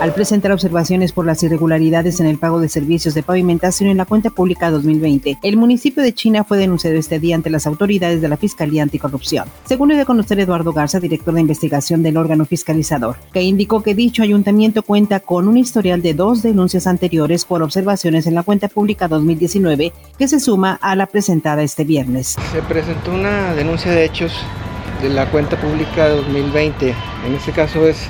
[0.00, 4.06] Al presentar observaciones por las irregularidades en el pago de servicios de pavimentación en la
[4.06, 8.28] cuenta pública 2020, el municipio de China fue denunciado este día ante las autoridades de
[8.28, 9.46] la Fiscalía Anticorrupción.
[9.66, 13.94] Según le de conocer Eduardo Garza, director de investigación del órgano fiscalizador, que indicó que
[13.94, 18.68] dicho ayuntamiento cuenta con un historial de dos denuncias anteriores por observaciones en la cuenta
[18.68, 22.38] pública 2019 que se suma a la presentada este viernes.
[22.52, 24.32] Se presentó una denuncia de hechos
[25.02, 26.94] de la cuenta pública 2020.
[27.26, 28.08] En este caso es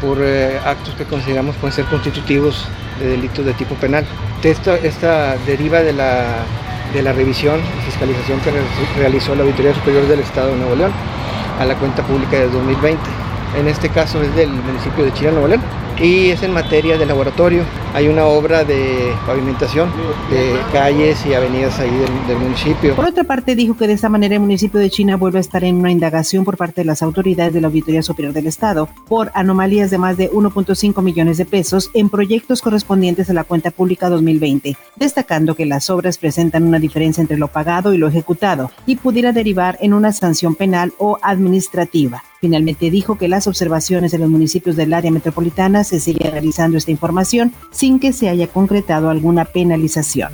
[0.00, 2.66] por eh, actos que consideramos pueden ser constitutivos
[3.00, 4.04] de delitos de tipo penal.
[4.42, 6.24] Esta, esta deriva de la,
[6.92, 8.52] de la revisión y fiscalización que
[8.98, 10.92] realizó la Auditoría Superior del Estado de Nuevo León
[11.58, 12.98] a la cuenta pública de 2020.
[13.58, 15.62] En este caso es del municipio de Chile, Nuevo León
[16.00, 17.62] y es en materia de laboratorio.
[17.94, 19.90] Hay una obra de pavimentación
[20.30, 21.90] de calles y avenidas ahí
[22.26, 22.96] del, municipio.
[22.96, 25.62] Por otra parte, dijo que de esta manera el municipio de China vuelve a estar
[25.62, 29.30] en una indagación por parte de las autoridades de la Auditoría Superior del Estado por
[29.34, 34.08] anomalías de más de 1.5 millones de pesos en proyectos correspondientes a la cuenta pública
[34.08, 38.96] 2020, destacando que las obras presentan una diferencia entre lo pagado y lo ejecutado y
[38.96, 42.22] pudiera derivar en una sanción penal o administrativa.
[42.44, 46.90] Finalmente dijo que las observaciones de los municipios del área metropolitana se sigue realizando esta
[46.90, 50.30] información sin que se haya concretado alguna penalización.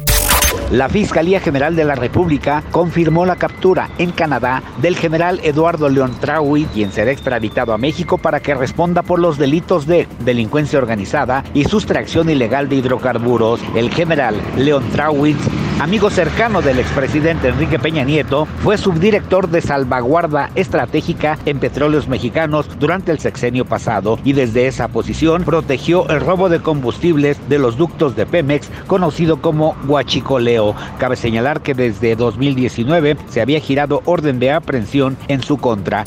[0.73, 6.17] La Fiscalía General de la República confirmó la captura en Canadá del general Eduardo León
[6.21, 11.45] Traui, quien será extraditado a México para que responda por los delitos de delincuencia organizada
[11.55, 13.61] y sustracción ilegal de hidrocarburos.
[13.77, 15.37] El general León Traui,
[15.81, 22.69] amigo cercano del expresidente Enrique Peña Nieto, fue subdirector de salvaguarda estratégica en petróleos mexicanos
[22.79, 27.79] durante el sexenio pasado y desde esa posición protegió el robo de combustibles de los
[27.79, 30.75] ductos de Pemex, conocido como Huachicoleo.
[30.99, 36.05] Cabe señalar que desde 2019 se había girado orden de aprehensión en su contra.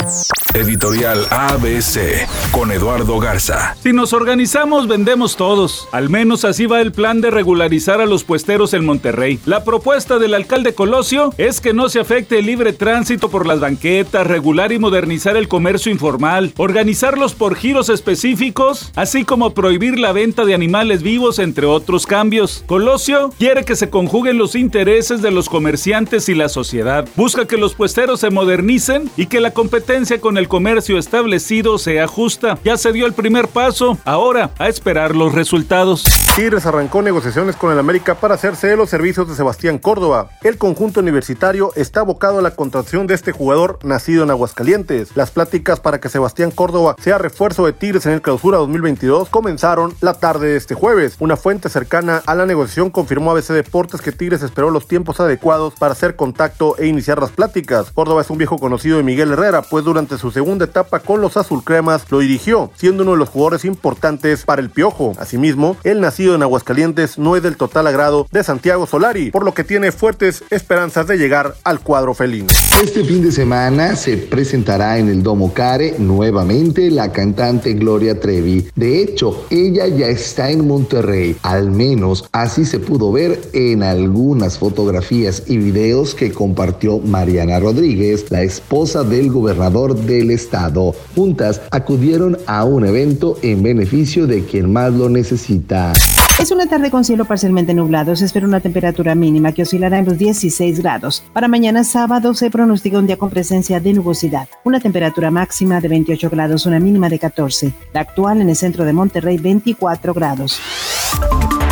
[0.54, 3.76] Editorial ABC con Eduardo Garza.
[3.82, 5.88] Si nos organizamos, vendemos todos.
[5.92, 9.40] Al menos así va el plan de regularizar a los puesteros en Monterrey.
[9.48, 13.60] La propuesta del alcalde Colosio es que no se afecte el libre tránsito por las
[13.60, 20.12] banquetas, regular y modernizar el comercio informal, organizarlos por giros específicos, así como prohibir la
[20.12, 22.64] venta de animales vivos, entre otros cambios.
[22.68, 27.08] Colosio quiere que se conjuguen los intereses de los comerciantes y la sociedad.
[27.16, 32.00] Busca que los puesteros se modernicen y que la competencia con el comercio establecido se
[32.00, 32.58] ajusta.
[32.64, 36.04] Ya se dio el primer paso, ahora a esperar los resultados.
[36.36, 40.30] Tigres arrancó negociaciones con el América para hacerse de los servicios de Sebastián Córdoba.
[40.42, 45.10] El conjunto universitario está abocado a la contratación de este jugador nacido en Aguascalientes.
[45.18, 49.94] Las pláticas para que Sebastián Córdoba sea refuerzo de Tigres en el clausura 2022 comenzaron
[50.00, 51.18] la tarde de este jueves.
[51.20, 55.20] Una fuente cercana a la negociación confirmó a ABC Deportes que Tigres esperó los tiempos
[55.20, 57.92] adecuados para hacer contacto e iniciar las pláticas.
[57.92, 61.36] Córdoba es un viejo conocido de Miguel Herrera, pues durante su segunda etapa con los
[61.36, 65.12] azulcremas lo dirigió, siendo uno de los jugadores importantes para el Piojo.
[65.20, 69.54] Asimismo, el nacido en Aguascalientes no es del total agrado de Santiago Solari, por lo
[69.54, 72.48] que tiene fuertes esperanzas de llegar al cuadro felino.
[72.82, 78.68] Este fin de semana se presentará en el Domo Care nuevamente la cantante Gloria Trevi.
[78.76, 84.58] De hecho, ella ya está en Monterrey, al menos así se pudo ver en algunas
[84.58, 90.96] fotografías y videos que compartió Mariana Rodríguez, la esposa del gobernador de estado.
[91.16, 95.94] Juntas acudieron a un evento en beneficio de quien más lo necesita.
[96.40, 98.16] Es una tarde con cielo parcialmente nublado.
[98.16, 101.24] Se espera una temperatura mínima que oscilará en los 16 grados.
[101.32, 104.48] Para mañana sábado se pronostica un día con presencia de nubosidad.
[104.64, 107.74] Una temperatura máxima de 28 grados, una mínima de 14.
[107.94, 110.60] La actual en el centro de Monterrey, 24 grados.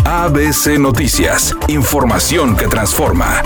[0.06, 1.56] ABC Noticias.
[1.68, 3.42] Información que transforma.